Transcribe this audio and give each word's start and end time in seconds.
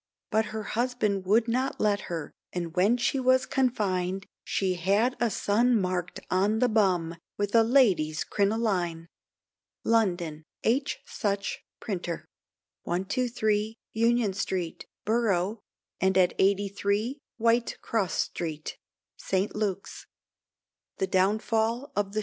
But 0.31 0.45
her 0.45 0.63
husband 0.63 1.25
would 1.27 1.47
not 1.47 1.79
let 1.79 1.99
her, 2.09 2.31
and 2.51 2.75
when 2.75 2.97
she 2.97 3.19
was 3.19 3.45
confined, 3.45 4.25
She 4.43 4.73
had 4.73 5.15
a 5.19 5.29
son 5.29 5.79
mark'd 5.79 6.21
on 6.31 6.57
the 6.57 6.67
bum, 6.67 7.17
with 7.37 7.53
a 7.53 7.61
lady's 7.63 8.23
crinoline! 8.23 9.05
London: 9.83 10.41
H. 10.63 10.97
SUCH, 11.05 11.63
Printer, 11.79 12.25
123, 12.81 13.75
Union 13.93 14.33
Street, 14.33 14.87
Boro', 15.05 15.59
and 15.99 16.17
at 16.17 16.33
83, 16.39 17.19
White 17.37 17.77
Cross 17.83 18.13
Street, 18.21 18.79
St. 19.17 19.55
Luke's. 19.55 20.07
THE 20.97 21.05
DOWNFALL 21.05 21.91
OF 21.95 22.05
CHIGNONS. 22.07 22.17